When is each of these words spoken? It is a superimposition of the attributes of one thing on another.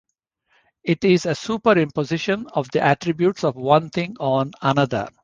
It 0.83 1.03
is 1.03 1.27
a 1.27 1.35
superimposition 1.35 2.45
of 2.55 2.71
the 2.71 2.81
attributes 2.81 3.43
of 3.43 3.55
one 3.55 3.91
thing 3.91 4.15
on 4.19 4.51
another. 4.59 5.09